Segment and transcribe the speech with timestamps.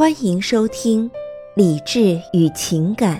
[0.00, 1.10] 欢迎收听
[1.54, 3.18] 《理智与情感》，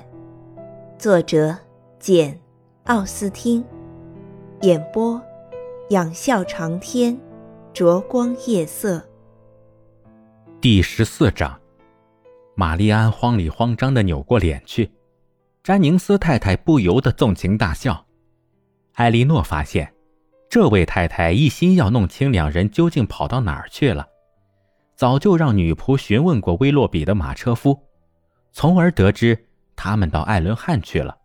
[0.99, 1.54] 作者
[1.99, 2.33] 简·
[2.85, 3.62] 奥斯汀，
[4.62, 5.21] 演播
[5.90, 7.21] 仰笑长天，
[7.74, 9.06] 灼光夜色。
[10.58, 11.61] 第十四章，
[12.54, 14.90] 玛丽安慌里慌张的扭过脸去，
[15.62, 18.06] 詹宁斯太太不由得纵情大笑。
[18.95, 19.92] 艾莉诺发现，
[20.48, 24.06] 这位太太一心要弄清两人究竟跑到哪儿去了。
[25.01, 27.89] 早就让女仆询问过威洛比的马车夫，
[28.53, 31.17] 从而得知他们到艾伦汉去了。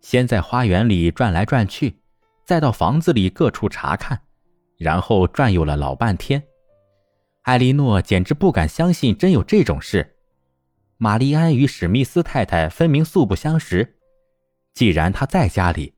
[0.00, 2.00] 先在花园里转来转去，
[2.44, 4.20] 再到房子里各处查看，
[4.76, 6.42] 然后转悠了老半天。
[7.42, 10.16] 艾莉诺简直不敢相信真有这种事。
[10.96, 13.98] 玛丽安与史密斯太太分明素不相识，
[14.74, 15.94] 既然他在家里，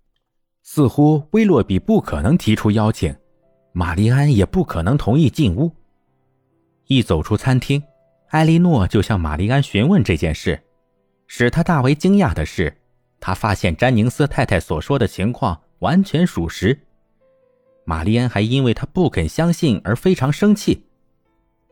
[0.63, 3.17] 似乎威洛比不可能提出邀请，
[3.73, 5.73] 玛丽安也不可能同意进屋。
[6.89, 7.83] 一走出餐厅，
[8.29, 10.59] 艾莉诺就向玛丽安询问这件事。
[11.27, 12.75] 使他大为惊讶的是，
[13.21, 16.79] 他发现詹宁斯太太所说的情况完全属实。
[17.85, 20.87] 玛丽安还因为他不肯相信而非常生气。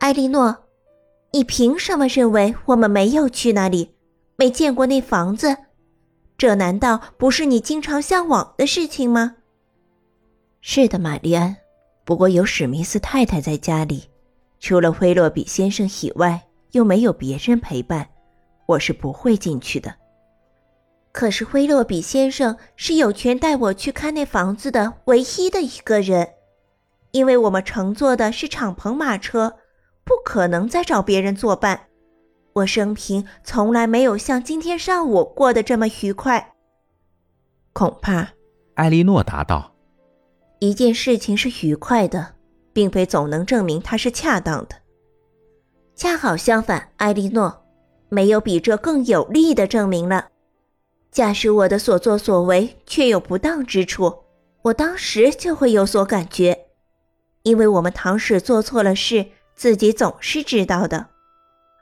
[0.00, 0.54] 艾莉诺，
[1.32, 3.94] 你凭什么认为我们没有去那里，
[4.36, 5.56] 没见过那房子？
[6.36, 9.36] 这难道不是你经常向往的事情吗？
[10.60, 11.56] 是的，玛丽安。
[12.04, 14.04] 不过有史密斯太太在家里。
[14.58, 18.08] 除了威洛比先生以外，又没有别人陪伴，
[18.66, 19.94] 我是不会进去的。
[21.12, 26.28] 可是威洛比先生是有权带我去看那房子的唯一的一个人，
[27.12, 29.56] 因为我们乘坐的是敞篷马车，
[30.04, 31.86] 不可能再找别人作伴。
[32.52, 36.54] 我生平从来没有像今天上午过得这么愉快。
[37.72, 38.28] 恐怕，
[38.74, 39.74] 艾莉诺答道
[40.60, 42.35] ：“一件事情是愉快的。”
[42.76, 44.76] 并非总能证明它是恰当的。
[45.94, 47.64] 恰好相反，艾莉诺，
[48.10, 50.26] 没有比这更有力的证明了。
[51.10, 54.14] 假使我的所作所为确有不当之处，
[54.60, 56.66] 我当时就会有所感觉，
[57.44, 61.06] 因为我们唐使做错了事，自己总是知道的。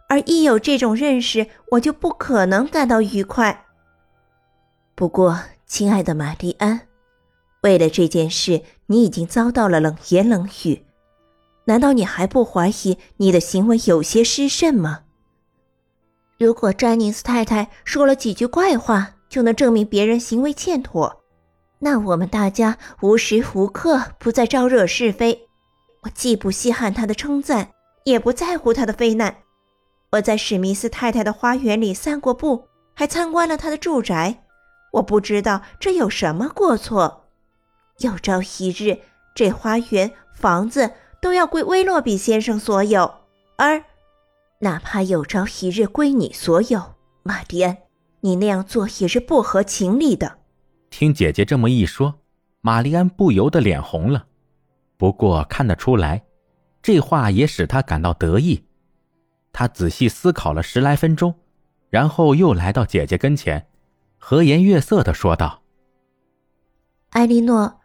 [0.08, 3.64] 而一有这种认识，我就不可能感到愉快。
[4.94, 6.82] 不过，亲爱的玛丽安。
[7.62, 10.84] 为了这件事，你已经遭到了冷言冷语，
[11.64, 15.00] 难道你还不怀疑你的行为有些失慎吗？
[16.38, 21.22] 如果詹宁斯太太说了几句怪话就能证明别人行为欠妥，
[21.78, 25.48] 那我们大家无时无刻不在招惹是非。
[26.02, 27.70] 我既不稀罕她的称赞，
[28.04, 29.34] 也不在乎她的非难。
[30.12, 34.44] 我在史密斯太太的花园里散过步，还参观了她的住宅。
[34.92, 37.23] 我不知道这有什么过错。
[38.00, 38.98] 有朝一日，
[39.34, 43.20] 这花园、房子都要归威洛比先生所有，
[43.56, 43.84] 而
[44.58, 47.78] 哪怕有朝一日归你所有，玛丽安，
[48.20, 50.38] 你那样做也是不合情理的。
[50.90, 52.20] 听姐姐这么一说，
[52.60, 54.26] 玛丽安不由得脸红了。
[54.96, 56.24] 不过看得出来，
[56.82, 58.64] 这话也使她感到得意。
[59.52, 61.34] 她仔细思考了十来分钟，
[61.90, 63.68] 然后又来到姐姐跟前，
[64.18, 65.62] 和颜悦色的说道
[67.10, 67.80] ：“埃莉诺。”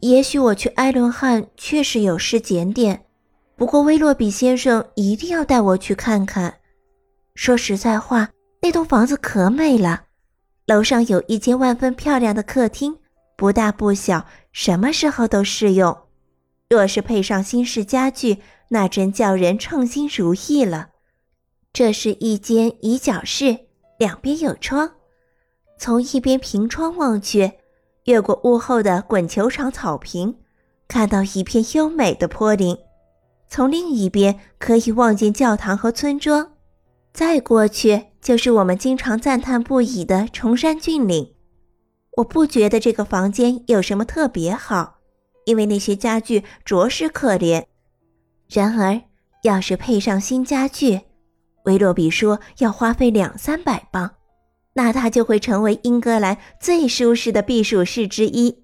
[0.00, 3.04] 也许我去埃伦汉确实有失检点，
[3.56, 6.58] 不过威洛比先生一定要带我去看看。
[7.34, 8.30] 说实在话，
[8.62, 10.04] 那栋房子可美了，
[10.66, 12.96] 楼上有一间万分漂亮的客厅，
[13.36, 15.96] 不大不小，什么时候都适用。
[16.68, 18.38] 若是配上新式家具，
[18.68, 20.90] 那真叫人称心如意了。
[21.72, 23.58] 这是一间椅脚室，
[23.98, 24.92] 两边有窗，
[25.78, 27.52] 从一边平窗望去。
[28.08, 30.34] 越过屋后的滚球场草坪，
[30.88, 32.74] 看到一片优美的坡林；
[33.50, 36.52] 从另一边可以望见教堂和村庄，
[37.12, 41.34] 再过去就是我们经常赞叹不已的崇山峻岭。
[42.16, 45.00] 我不觉得这个房间有什么特别好，
[45.44, 47.66] 因为那些家具着实可怜。
[48.48, 49.02] 然而，
[49.42, 51.02] 要是配上新家具，
[51.64, 54.12] 威洛比说要花费两三百磅。
[54.78, 58.62] 那它就会成为英格兰最舒适的避暑室之一。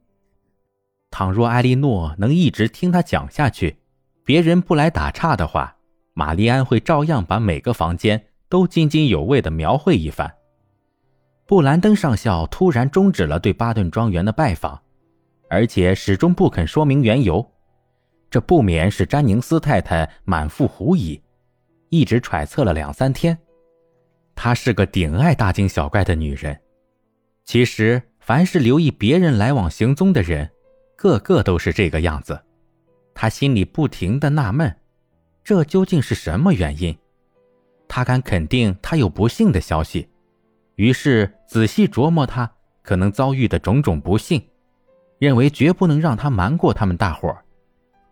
[1.10, 3.78] 倘若艾莉诺能一直听他讲下去，
[4.24, 5.76] 别人不来打岔的话，
[6.12, 10.32] 玛丽安会照样把每个房间都津津有味地描绘一番。
[11.46, 14.80] 布兰登上校突然终止了对巴顿庄园的拜访，
[15.50, 17.44] 而且始终不肯说明缘由，
[18.30, 21.20] 这不免使詹宁斯太太满腹狐疑，
[21.88, 23.36] 一直揣测了两三天。
[24.34, 26.58] 她是个顶爱大惊小怪的女人。
[27.44, 30.50] 其实，凡是留意别人来往行踪的人，
[30.96, 32.40] 个个都是这个样子。
[33.14, 34.74] 她心里不停的纳闷，
[35.42, 36.96] 这究竟是什么原因？
[37.86, 40.08] 他敢肯定他有不幸的消息，
[40.76, 42.50] 于是仔细琢磨他
[42.82, 44.42] 可能遭遇的种种不幸，
[45.18, 47.44] 认为绝不能让他瞒过他们大伙儿。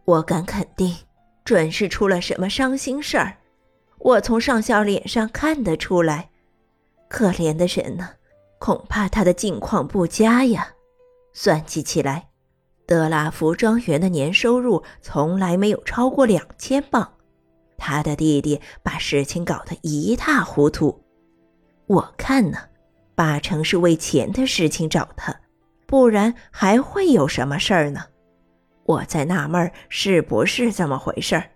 [0.04, 0.94] 我敢肯定，
[1.42, 3.36] 准是出了什么伤心事儿。
[4.04, 6.30] 我从上校脸上看得出来，
[7.08, 8.10] 可怜的人呢，
[8.58, 10.74] 恐怕他的境况不佳呀。
[11.32, 12.28] 算计起来，
[12.84, 17.12] 德拉福庄园的年收入从来没有超过两千镑。
[17.78, 21.04] 他的弟弟把事情搞得一塌糊涂，
[21.86, 22.58] 我看呢，
[23.14, 25.40] 八成是为钱的事情找他，
[25.86, 28.06] 不然还会有什么事儿呢？
[28.84, 31.50] 我在纳闷是不是这么回事儿。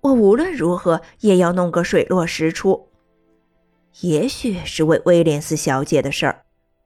[0.00, 2.88] 我无论如何也要弄个水落石出。
[4.00, 6.42] 也许是为威廉斯小姐的事儿，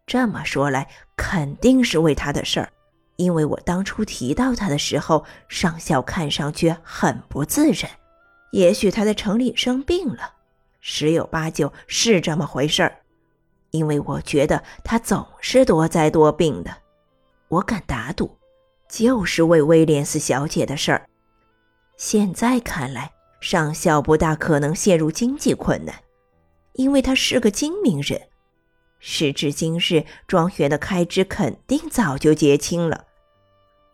[0.06, 2.70] 这么说来，肯定是为她的事儿，
[3.16, 7.90] 因为我当初提到她的时候，上校看上去很不自然。
[8.52, 10.34] 也许他在城里生病了，
[10.80, 12.96] 十有八九是这么回事儿，
[13.70, 16.70] 因为我觉得他总是多灾多病的。
[17.48, 18.38] 我敢打赌，
[18.88, 21.06] 就是为威廉斯小姐的事儿。
[22.04, 25.94] 现在看来，上校不大可能陷入经济困难，
[26.72, 28.20] 因为他是个精明人。
[28.98, 33.04] 时至今日，庄园的开支肯定早就结清了。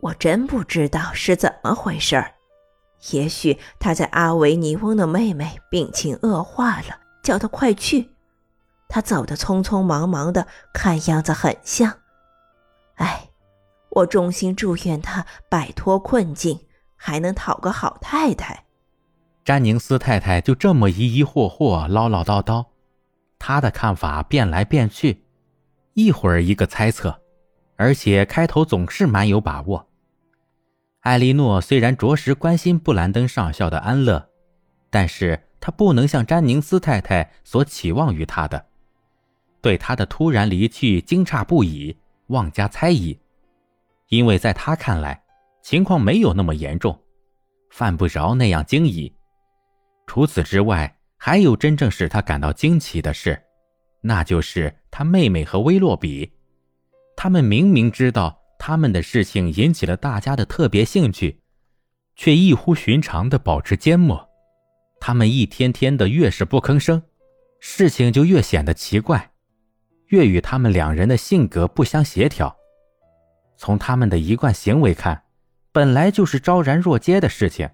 [0.00, 2.32] 我真不知道是怎么回事儿。
[3.10, 8.08] 也许他在阿维尼翁的妹妹病情恶化了，叫他快去。
[8.88, 11.98] 他走得匆匆忙忙的，看样子很像。
[12.94, 13.28] 哎，
[13.90, 16.58] 我衷心祝愿他摆脱困境，
[16.98, 18.66] 还能讨个好太太。
[19.44, 22.66] 詹宁斯太太就这么疑疑惑惑、唠唠叨叨，
[23.38, 25.24] 她的看法变来变去，
[25.94, 27.22] 一会儿一个猜测，
[27.76, 29.88] 而且开头总是蛮有把握。
[31.00, 34.28] 艾莉诺虽然着实关心布兰登上校的安乐，
[34.90, 38.66] 但是她不能像詹宁斯太太所期望于他的，
[39.62, 41.96] 对他的突然离去惊诧不已，
[42.26, 43.18] 妄加猜疑，
[44.08, 45.22] 因为在他看来，
[45.68, 46.98] 情况没有那么严重，
[47.68, 49.12] 犯不着那样惊疑。
[50.06, 53.38] 除此之外，还有真正使他感到惊奇的事，
[54.00, 56.32] 那就是他妹妹和威洛比，
[57.14, 58.40] 他们明明知道。
[58.58, 61.38] 他们的事情引起了大家的特别兴趣，
[62.16, 64.26] 却异乎寻常的保持缄默。
[64.98, 67.02] 他们一天天的越是不吭声，
[67.60, 69.32] 事情就越显得奇怪，
[70.06, 72.56] 越与他们两人的性格不相协调。
[73.58, 75.22] 从他们的一贯行为看，
[75.72, 77.68] 本来就是昭然若揭的事情，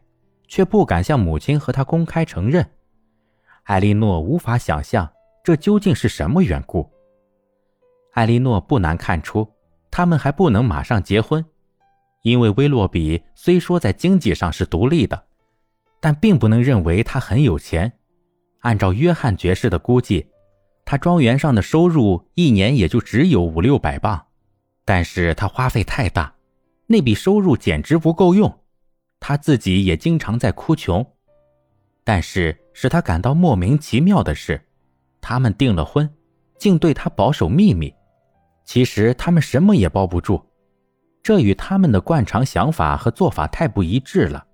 [0.49, 2.69] 却不敢向母亲和他公开承认。
[3.64, 5.11] 艾莉诺无法想象
[5.43, 6.91] 这究竟是什么缘故。
[8.12, 9.49] 艾莉诺不难看出。
[9.96, 11.44] 他们还不能马上结婚，
[12.23, 15.26] 因为威洛比虽说在经济上是独立的，
[16.00, 17.93] 但并不能认为他很有钱。
[18.62, 20.26] 按照约翰爵士的估计，
[20.85, 24.26] 他庄园上的收入一年也就只有五六百镑，
[24.85, 26.35] 但是他花费太大，
[26.87, 28.61] 那笔收入简直不够用。
[29.21, 31.05] 他自己也经常在哭穷。
[32.05, 34.61] 但是使他感到莫名其妙的是，
[35.21, 36.09] 他们订了婚，
[36.59, 37.95] 竟对他保守秘密。
[38.65, 40.43] 其实他们什么也包不住，
[41.23, 44.47] 这与他们的惯常想法和做法太不一致了，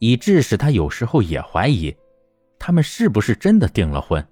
[0.00, 1.94] 以致使他有时候也怀疑，
[2.58, 4.24] 他们是不是真的订了婚。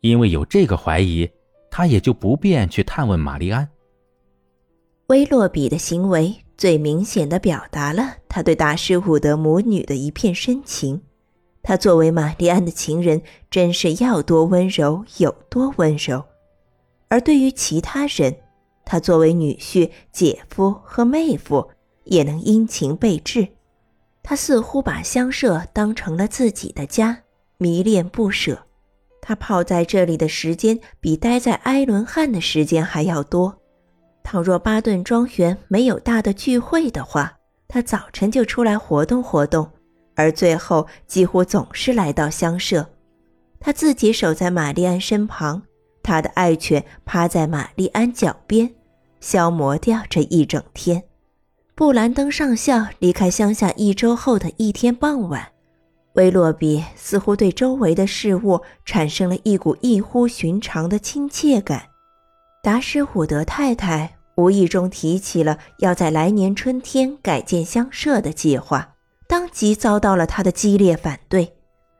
[0.00, 1.28] 因为有这个怀疑，
[1.70, 3.68] 他也就不便去探问玛丽安。
[5.08, 11.00] 威洛比的行为最明显的表达了他对大师伍德母女的一片深情。
[11.62, 16.22] 他作为玛丽安的情人，真是要多温柔有多温柔。
[17.08, 18.36] 而对于其他人，
[18.84, 21.66] 他作为女婿、姐夫和妹夫，
[22.04, 23.48] 也能殷勤备至。
[24.22, 27.22] 他似乎把乡舍当成了自己的家，
[27.56, 28.58] 迷恋不舍。
[29.22, 33.58] 他泡在这里的时间比待在埃伦汉的时间还要多。
[34.30, 39.66] 倘若巴顿庄园没有大的聚会的话，他早晨就出来活动活动，
[40.16, 42.86] 而最后几乎总是来到乡舍。
[43.58, 45.62] 他自己守在玛丽安身旁。
[46.02, 48.70] 他的爱犬趴在玛丽安脚边，
[49.18, 51.02] 消磨掉这一整天。
[51.74, 55.48] 布兰登上校离开乡下一周后的一天傍晚，
[56.16, 61.86] 威洛比似乎对周围的事物产生了一股异乎寻常的亲切感。
[62.62, 68.94] 达什伍德太太无意中提起了要在来年春天改建乡舍的计划，
[69.26, 71.56] 当即遭到了他的激烈反对，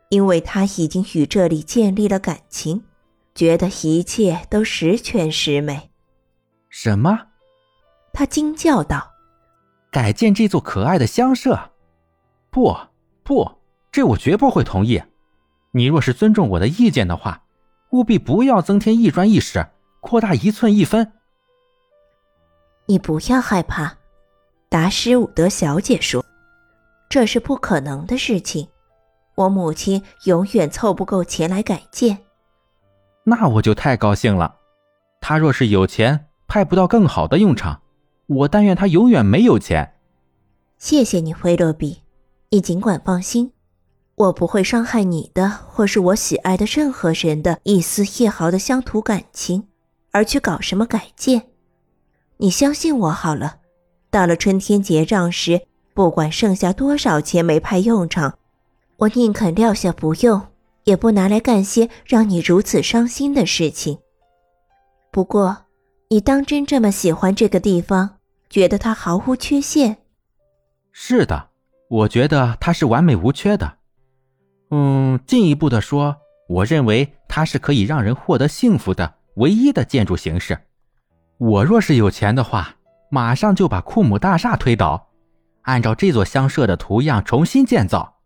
[0.09, 2.85] 因为他已经与这里建立了感情。
[3.35, 5.90] 觉得一切都十全十美。
[6.68, 7.18] 什么？
[8.12, 9.11] 他惊叫道
[9.90, 11.73] ：“改建这座可爱的乡舍？
[12.50, 12.76] 不，
[13.25, 13.50] 不，
[13.90, 15.02] 这我绝不会同意。
[15.73, 17.42] 你若是尊重我的意见的话，
[17.90, 19.66] 务必不要增添一砖一石，
[20.00, 21.14] 扩大一寸一分。
[22.90, 23.99] 你不要害怕，
[24.71, 26.25] 达什伍德小姐说，
[27.11, 28.66] 这是不可能的事情。
[29.35, 32.16] 我母亲永远凑不够钱来改建。
[33.25, 34.57] 那我就太高兴了。
[35.21, 37.83] 她若是有钱，派不到更好的用场，
[38.26, 39.97] 我但愿她永远没有钱。
[40.78, 42.00] 谢谢你，菲洛比，
[42.49, 43.52] 你尽管放心，
[44.14, 49.68] 我不会伤害你的，或是我喜爱的任何人的一丝一毫的乡土感情，
[50.11, 51.49] 而去搞什么改建。
[52.38, 53.57] 你相信我好了。
[54.11, 55.61] 到了春天结账时，
[55.92, 58.38] 不管剩下多少钱没派用场。
[58.97, 60.40] 我宁肯撂下不用，
[60.85, 63.99] 也不拿来干些让你如此伤心的事情。
[65.11, 65.66] 不过，
[66.09, 68.16] 你当真这么喜欢这个地方，
[68.49, 69.99] 觉得它毫无缺陷？
[70.92, 71.50] 是的，
[71.88, 73.75] 我觉得它是完美无缺的。
[74.71, 76.16] 嗯，进一步的说，
[76.49, 80.59] 我认为它是可以让人获得幸福的唯一的建筑形式。
[81.38, 82.75] 我若是有钱的话，
[83.11, 85.09] 马上就把库姆大厦推倒，
[85.62, 88.16] 按照这座乡舍的图样重新建造。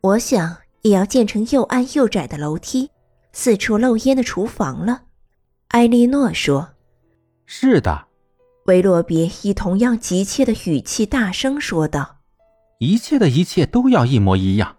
[0.00, 2.90] 我想也要建成又暗又窄的楼梯，
[3.32, 5.02] 四处漏烟的厨房了。
[5.68, 6.70] 埃莉诺说
[7.44, 8.06] ：“是的。”
[8.64, 12.16] 维洛比以同样急切的语气大声说道
[12.80, 14.76] ：“一切的一切都要一模一样，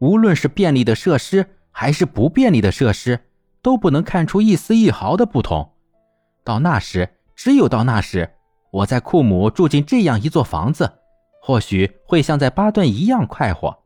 [0.00, 3.20] 无论是便利的设施还是不便利的设施，
[3.60, 5.71] 都不能看出一丝一毫的不同。
[6.44, 8.30] 到那时，只有到那时，
[8.70, 10.92] 我在库姆住进这样一座房子，
[11.40, 13.84] 或许会像在巴顿一样快活。”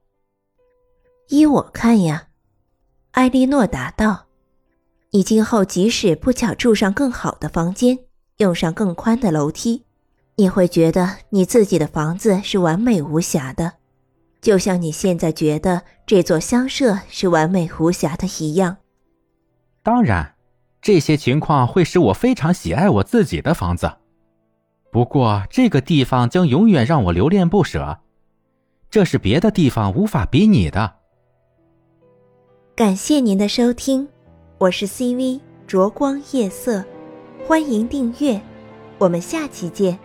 [1.29, 2.29] 依我看呀，
[3.13, 4.27] 埃莉诺答道
[5.11, 7.99] ：“你今后即使不巧住上更好的房间，
[8.37, 9.85] 用上更宽的楼梯，
[10.37, 13.73] 你会觉得你自己的房子是完美无瑕的，
[14.41, 18.77] 就像你现在觉得这座乡舍是完美无瑕的一样。
[19.83, 20.36] 当然，
[20.87, 23.93] 这些情况会使我非常喜爱我自己的房子。
[24.93, 27.99] 不过，这个地方将永远让我留恋不舍，
[28.88, 30.99] 这是别的地方无法比拟的。”
[32.76, 34.07] 感谢您的收听，
[34.59, 36.85] 我是 CV 灼光夜色，
[37.49, 38.40] 欢迎订阅，
[38.99, 39.99] 我们下期见。